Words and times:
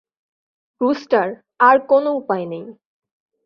Rooster, 0.81 1.27
আর 1.59 1.77
কোনো 1.87 2.09
উপায় 2.11 2.45
নেই। 2.45 2.65